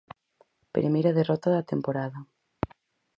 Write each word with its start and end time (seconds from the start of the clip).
Primeira 0.75 1.15
derrota 1.19 1.47
da 1.55 1.67
temporada. 1.71 2.19